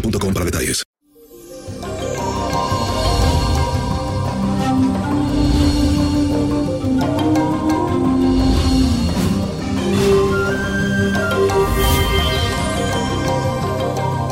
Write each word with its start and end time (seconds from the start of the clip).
boostmobile.com 0.00 0.34
para 0.34 0.44
detalles. 0.44 0.84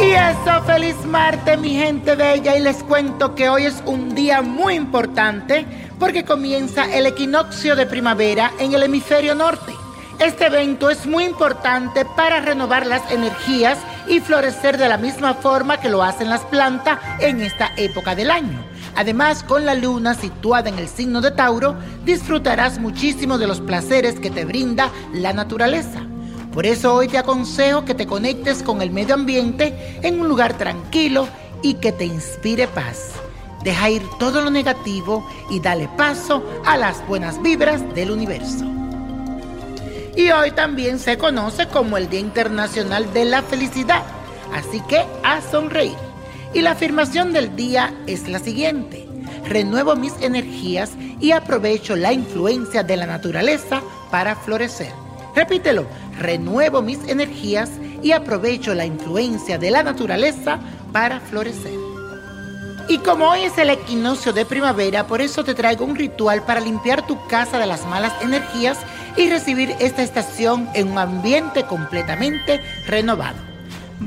Y 0.00 0.14
eso, 0.14 0.62
feliz 0.66 0.96
martes, 1.06 1.58
mi 1.58 1.74
gente 1.74 2.16
bella. 2.16 2.56
Y 2.56 2.60
les 2.60 2.82
cuento 2.82 3.34
que 3.34 3.48
hoy 3.48 3.66
es 3.66 3.82
un 3.86 4.14
día 4.14 4.42
muy 4.42 4.74
importante 4.74 5.64
porque 5.98 6.24
comienza 6.24 6.92
el 6.92 7.06
equinoccio 7.06 7.76
de 7.76 7.86
primavera 7.86 8.52
en 8.58 8.74
el 8.74 8.82
hemisferio 8.82 9.34
norte. 9.34 9.72
Este 10.18 10.46
evento 10.46 10.90
es 10.90 11.06
muy 11.06 11.24
importante 11.24 12.04
para 12.04 12.40
renovar 12.40 12.86
las 12.86 13.10
energías 13.10 13.78
y 14.08 14.20
florecer 14.20 14.78
de 14.78 14.88
la 14.88 14.98
misma 14.98 15.34
forma 15.34 15.78
que 15.78 15.88
lo 15.88 16.02
hacen 16.02 16.30
las 16.30 16.42
plantas 16.42 16.98
en 17.20 17.40
esta 17.40 17.72
época 17.76 18.14
del 18.14 18.30
año. 18.30 18.58
Además, 18.94 19.42
con 19.42 19.64
la 19.64 19.74
luna 19.74 20.14
situada 20.14 20.68
en 20.68 20.78
el 20.78 20.88
signo 20.88 21.20
de 21.20 21.30
Tauro, 21.30 21.76
disfrutarás 22.04 22.78
muchísimo 22.78 23.38
de 23.38 23.46
los 23.46 23.60
placeres 23.60 24.20
que 24.20 24.30
te 24.30 24.44
brinda 24.44 24.90
la 25.14 25.32
naturaleza. 25.32 26.00
Por 26.52 26.66
eso 26.66 26.94
hoy 26.94 27.08
te 27.08 27.16
aconsejo 27.16 27.84
que 27.84 27.94
te 27.94 28.06
conectes 28.06 28.62
con 28.62 28.82
el 28.82 28.90
medio 28.90 29.14
ambiente 29.14 29.98
en 30.02 30.20
un 30.20 30.28
lugar 30.28 30.58
tranquilo 30.58 31.26
y 31.62 31.74
que 31.74 31.92
te 31.92 32.04
inspire 32.04 32.68
paz. 32.68 33.12
Deja 33.64 33.88
ir 33.88 34.02
todo 34.18 34.42
lo 34.42 34.50
negativo 34.50 35.26
y 35.48 35.60
dale 35.60 35.88
paso 35.96 36.42
a 36.66 36.76
las 36.76 37.06
buenas 37.06 37.40
vibras 37.40 37.82
del 37.94 38.10
universo. 38.10 38.81
Y 40.14 40.30
hoy 40.30 40.50
también 40.50 40.98
se 40.98 41.16
conoce 41.16 41.66
como 41.68 41.96
el 41.96 42.10
Día 42.10 42.20
Internacional 42.20 43.12
de 43.14 43.24
la 43.24 43.42
Felicidad, 43.42 44.02
así 44.52 44.80
que 44.82 45.02
a 45.22 45.40
sonreír. 45.40 45.96
Y 46.52 46.60
la 46.60 46.72
afirmación 46.72 47.32
del 47.32 47.56
día 47.56 47.94
es 48.06 48.28
la 48.28 48.38
siguiente. 48.38 49.08
Renuevo 49.46 49.96
mis 49.96 50.12
energías 50.20 50.90
y 51.18 51.32
aprovecho 51.32 51.96
la 51.96 52.12
influencia 52.12 52.82
de 52.82 52.96
la 52.98 53.06
naturaleza 53.06 53.82
para 54.10 54.36
florecer. 54.36 54.92
Repítelo, 55.34 55.86
renuevo 56.18 56.82
mis 56.82 56.98
energías 57.08 57.70
y 58.02 58.12
aprovecho 58.12 58.74
la 58.74 58.84
influencia 58.84 59.56
de 59.56 59.70
la 59.70 59.82
naturaleza 59.82 60.58
para 60.92 61.20
florecer. 61.20 61.72
Y 62.88 62.98
como 62.98 63.30
hoy 63.30 63.44
es 63.44 63.56
el 63.56 63.70
equinoccio 63.70 64.34
de 64.34 64.44
primavera, 64.44 65.06
por 65.06 65.22
eso 65.22 65.42
te 65.44 65.54
traigo 65.54 65.86
un 65.86 65.96
ritual 65.96 66.42
para 66.42 66.60
limpiar 66.60 67.06
tu 67.06 67.26
casa 67.28 67.58
de 67.58 67.66
las 67.66 67.86
malas 67.86 68.12
energías 68.20 68.76
y 69.16 69.28
recibir 69.28 69.74
esta 69.78 70.02
estación 70.02 70.68
en 70.74 70.90
un 70.90 70.98
ambiente 70.98 71.64
completamente 71.64 72.60
renovado. 72.86 73.36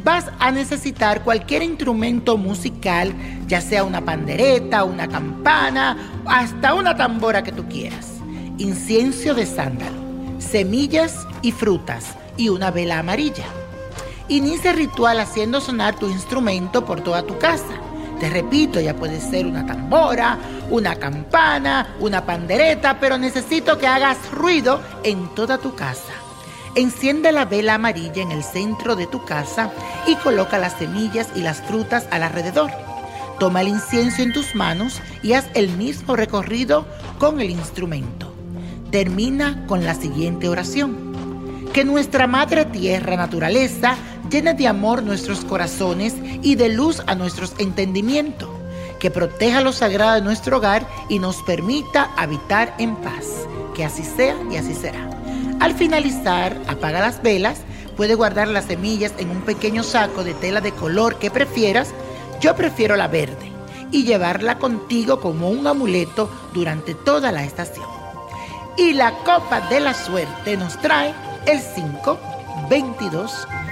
Vas 0.03 0.29
a 0.39 0.51
necesitar 0.51 1.23
cualquier 1.23 1.63
instrumento 1.63 2.37
musical, 2.37 3.13
ya 3.47 3.61
sea 3.61 3.83
una 3.83 4.03
pandereta, 4.03 4.83
una 4.83 5.07
campana, 5.07 5.97
hasta 6.25 6.73
una 6.73 6.95
tambora 6.95 7.43
que 7.43 7.51
tú 7.51 7.65
quieras. 7.67 8.07
Incienso 8.57 9.33
de 9.33 9.45
sándalo, 9.45 9.97
semillas 10.39 11.25
y 11.41 11.51
frutas 11.51 12.15
y 12.37 12.49
una 12.49 12.71
vela 12.71 12.99
amarilla. 12.99 13.45
Inicia 14.27 14.71
el 14.71 14.77
ritual 14.77 15.19
haciendo 15.19 15.61
sonar 15.61 15.97
tu 15.97 16.09
instrumento 16.09 16.83
por 16.83 17.01
toda 17.01 17.23
tu 17.23 17.37
casa. 17.37 17.84
Te 18.19 18.29
repito, 18.29 18.79
ya 18.79 18.95
puede 18.95 19.19
ser 19.19 19.45
una 19.45 19.65
tambora, 19.65 20.37
una 20.69 20.95
campana, 20.95 21.95
una 21.99 22.25
pandereta, 22.25 22.99
pero 22.99 23.17
necesito 23.17 23.77
que 23.77 23.87
hagas 23.87 24.17
ruido 24.31 24.81
en 25.03 25.27
toda 25.35 25.57
tu 25.57 25.75
casa. 25.75 26.13
Enciende 26.75 27.31
la 27.31 27.45
vela 27.45 27.75
amarilla 27.75 28.21
en 28.21 28.31
el 28.31 28.43
centro 28.43 28.95
de 28.95 29.07
tu 29.07 29.23
casa 29.23 29.71
y 30.07 30.15
coloca 30.15 30.57
las 30.57 30.73
semillas 30.73 31.29
y 31.35 31.41
las 31.41 31.61
frutas 31.61 32.07
al 32.11 32.23
alrededor. 32.23 32.71
Toma 33.39 33.61
el 33.61 33.67
incienso 33.67 34.21
en 34.21 34.31
tus 34.31 34.55
manos 34.55 35.01
y 35.21 35.33
haz 35.33 35.47
el 35.53 35.69
mismo 35.69 36.15
recorrido 36.15 36.85
con 37.19 37.41
el 37.41 37.49
instrumento. 37.49 38.33
Termina 38.91 39.65
con 39.67 39.83
la 39.83 39.93
siguiente 39.93 40.47
oración. 40.47 41.13
Que 41.73 41.83
nuestra 41.83 42.27
Madre 42.27 42.63
Tierra 42.63 43.17
Naturaleza 43.17 43.97
llene 44.29 44.53
de 44.53 44.67
amor 44.67 45.03
nuestros 45.03 45.45
corazones 45.45 46.15
y 46.41 46.55
de 46.55 46.69
luz 46.69 47.01
a 47.07 47.15
nuestros 47.15 47.53
entendimientos. 47.57 48.49
Que 48.99 49.11
proteja 49.11 49.61
lo 49.61 49.73
sagrado 49.73 50.15
de 50.15 50.21
nuestro 50.21 50.57
hogar 50.57 50.87
y 51.09 51.19
nos 51.19 51.41
permita 51.43 52.11
habitar 52.17 52.73
en 52.79 52.95
paz. 52.95 53.25
Que 53.75 53.85
así 53.85 54.03
sea 54.03 54.35
y 54.51 54.57
así 54.57 54.73
será. 54.73 55.09
Al 55.59 55.73
finalizar, 55.73 56.57
apaga 56.67 56.99
las 56.99 57.21
velas, 57.21 57.59
puede 57.95 58.15
guardar 58.15 58.47
las 58.47 58.65
semillas 58.65 59.13
en 59.17 59.29
un 59.29 59.41
pequeño 59.41 59.83
saco 59.83 60.23
de 60.23 60.33
tela 60.33 60.61
de 60.61 60.71
color 60.71 61.17
que 61.19 61.31
prefieras. 61.31 61.93
Yo 62.41 62.55
prefiero 62.55 62.95
la 62.95 63.07
verde. 63.07 63.51
Y 63.91 64.03
llevarla 64.03 64.57
contigo 64.57 65.21
como 65.21 65.49
un 65.49 65.67
amuleto 65.67 66.29
durante 66.53 66.95
toda 66.95 67.31
la 67.31 67.43
estación. 67.43 67.85
Y 68.77 68.93
la 68.93 69.11
copa 69.23 69.61
de 69.69 69.79
la 69.79 69.93
suerte 69.93 70.57
nos 70.57 70.77
trae 70.81 71.13
el 71.45 71.61
5, 71.61 72.19
22, 72.69 73.47